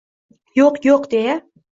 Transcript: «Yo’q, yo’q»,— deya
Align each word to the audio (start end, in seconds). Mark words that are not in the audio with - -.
«Yo’q, 0.59 0.75
yo’q»,— 0.87 1.03
deya 1.13 1.35